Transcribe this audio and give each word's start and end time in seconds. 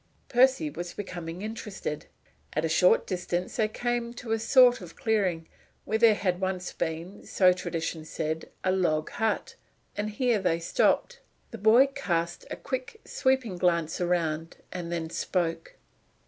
Percy 0.29 0.71
was 0.71 0.95
becoming 0.95 1.43
interested. 1.43 2.07
At 2.53 2.65
a 2.65 2.69
short 2.69 3.05
distance 3.05 3.57
they 3.57 3.67
came 3.67 4.15
to 4.15 4.31
a 4.31 4.39
sort 4.39 4.81
of 4.81 4.95
clearing, 4.95 5.47
where 5.85 5.99
there 5.99 6.15
had 6.15 6.41
once 6.41 6.73
been, 6.73 7.23
so 7.23 7.53
tradition 7.53 8.03
said, 8.03 8.49
a 8.63 8.71
log 8.71 9.11
hut; 9.11 9.53
and 9.95 10.09
here 10.09 10.39
they 10.39 10.57
stopped. 10.57 11.19
The 11.51 11.59
boy 11.59 11.85
cast 11.85 12.47
a 12.49 12.55
quick, 12.55 12.99
sweeping 13.05 13.57
glance 13.59 14.01
around, 14.01 14.57
and 14.71 14.91
then 14.91 15.11
spoke. 15.11 15.75